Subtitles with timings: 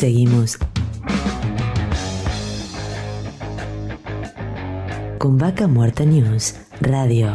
[0.00, 0.56] Seguimos
[5.18, 7.28] con Vaca Muerta News Radio.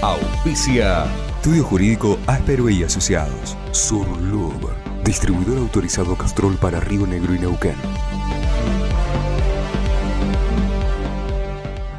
[0.00, 1.04] Auspicia.
[1.36, 3.58] Estudio Jurídico Áspero y Asociados.
[3.72, 4.70] Surlub.
[5.04, 7.76] Distribuidor autorizado Castrol para Río Negro y Neuquén.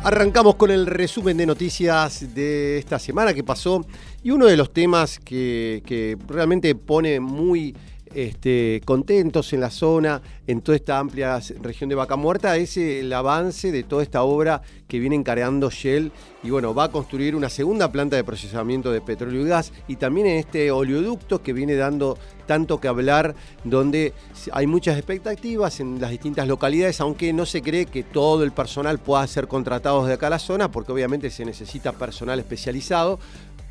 [0.03, 3.85] Arrancamos con el resumen de noticias de esta semana que pasó
[4.23, 7.75] y uno de los temas que, que realmente pone muy
[8.13, 13.11] este, contentos en la zona, en toda esta amplia región de Vaca Muerta, es el
[13.13, 16.11] avance de toda esta obra que viene encareando Shell.
[16.43, 19.71] Y bueno, va a construir una segunda planta de procesamiento de petróleo y gas.
[19.87, 24.13] Y también en este oleoducto que viene dando tanto que hablar, donde
[24.51, 28.99] hay muchas expectativas en las distintas localidades, aunque no se cree que todo el personal
[28.99, 33.19] pueda ser contratado de acá a la zona, porque obviamente se necesita personal especializado,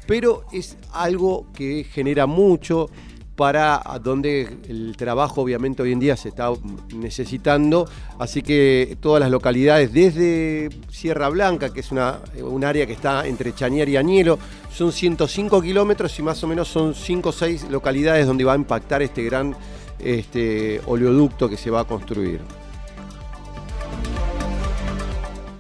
[0.07, 2.89] pero es algo que genera mucho
[3.37, 6.53] para donde el trabajo obviamente hoy en día se está
[6.95, 7.89] necesitando.
[8.19, 13.27] Así que todas las localidades, desde Sierra Blanca, que es una, un área que está
[13.27, 14.39] entre Chañar y Añelo,
[14.73, 18.57] son 105 kilómetros y más o menos son 5 o 6 localidades donde va a
[18.57, 19.57] impactar este gran
[19.99, 22.41] este, oleoducto que se va a construir.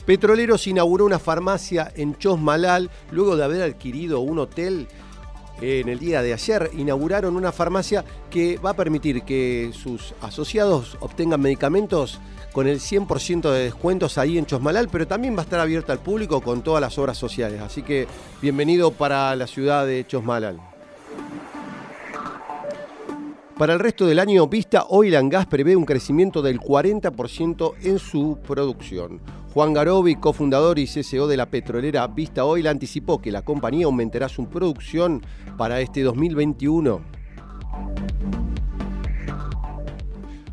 [0.07, 4.89] Petroleros inauguró una farmacia en Chosmalal luego de haber adquirido un hotel
[5.61, 10.97] en el día de ayer inauguraron una farmacia que va a permitir que sus asociados
[11.01, 12.21] obtengan medicamentos
[12.53, 16.01] con el 100% de descuentos ahí en Chosmalal, pero también va a estar abierta al
[16.01, 17.61] público con todas las obras sociales.
[17.61, 18.07] Así que
[18.43, 20.61] bienvenido para la ciudad de Chosmalal.
[23.57, 27.99] Para el resto del año, Vista Oil and Gas prevé un crecimiento del 40% en
[27.99, 29.21] su producción.
[29.53, 34.29] Juan Garobi, cofundador y CCO de la petrolera Vista Oil, anticipó que la compañía aumentará
[34.29, 35.23] su producción
[35.59, 37.01] para este 2021.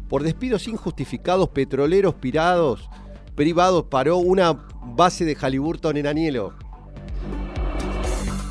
[0.09, 2.89] Por despidos injustificados, petroleros pirados,
[3.35, 6.53] privados paró una base de Halliburton en Anielo.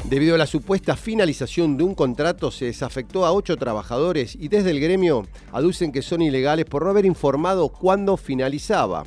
[0.04, 4.70] Debido a la supuesta finalización de un contrato, se desafectó a ocho trabajadores y desde
[4.70, 9.02] el gremio aducen que son ilegales por no haber informado cuándo finalizaba.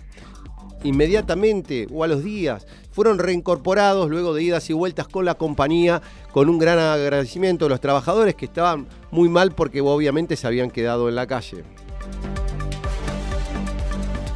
[0.84, 6.02] Inmediatamente o a los días fueron reincorporados luego de idas y vueltas con la compañía,
[6.32, 10.72] con un gran agradecimiento de los trabajadores que estaban muy mal porque obviamente se habían
[10.72, 11.64] quedado en la calle.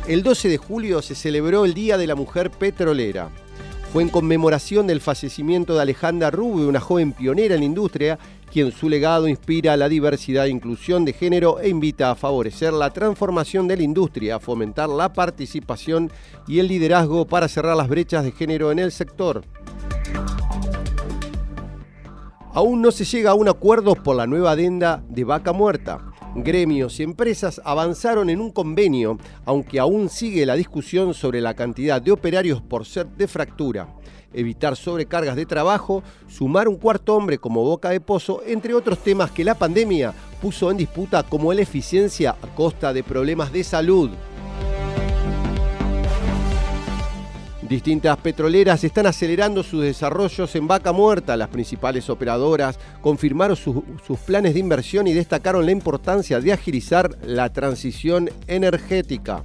[0.08, 3.30] El 12 de julio se celebró el Día de la Mujer Petrolera.
[3.94, 8.18] Fue en conmemoración del fallecimiento de Alejandra Rubio, una joven pionera en la industria,
[8.52, 12.90] quien su legado inspira la diversidad e inclusión de género e invita a favorecer la
[12.90, 16.12] transformación de la industria, a fomentar la participación
[16.48, 19.44] y el liderazgo para cerrar las brechas de género en el sector.
[22.56, 26.13] Aún no se llega a un acuerdo por la nueva adenda de vaca muerta.
[26.36, 32.02] Gremios y empresas avanzaron en un convenio, aunque aún sigue la discusión sobre la cantidad
[32.02, 33.88] de operarios por ser de fractura,
[34.34, 39.30] evitar sobrecargas de trabajo, sumar un cuarto hombre como boca de pozo, entre otros temas
[39.30, 40.12] que la pandemia
[40.42, 44.10] puso en disputa como la eficiencia a costa de problemas de salud.
[47.70, 51.38] Distintas petroleras están acelerando sus desarrollos en vaca muerta.
[51.38, 57.52] Las principales operadoras confirmaron sus planes de inversión y destacaron la importancia de agilizar la
[57.54, 59.44] transición energética.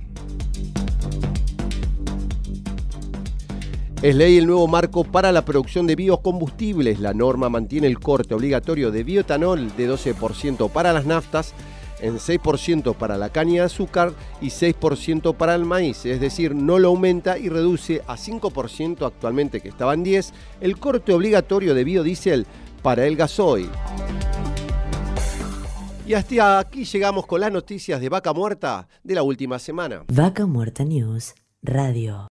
[4.02, 7.00] Es ley el nuevo marco para la producción de biocombustibles.
[7.00, 11.54] La norma mantiene el corte obligatorio de bioetanol de 12% para las naftas
[12.00, 16.78] en 6% para la caña de azúcar y 6% para el maíz, es decir, no
[16.78, 21.84] lo aumenta y reduce a 5% actualmente que estaba en 10 el corte obligatorio de
[21.84, 22.46] biodiesel
[22.82, 23.68] para el gasoil.
[26.06, 30.04] Y hasta aquí llegamos con las noticias de Vaca Muerta de la última semana.
[30.08, 32.26] Vaca Muerta News Radio.